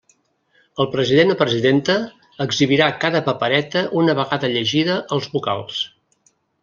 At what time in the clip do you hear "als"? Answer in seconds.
5.19-5.29